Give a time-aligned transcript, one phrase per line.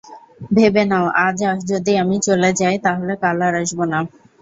[0.51, 1.39] ভেবে নাও, আজ
[1.71, 3.99] যদি আমি চলে যাই তাহলে কাল আর আসব না।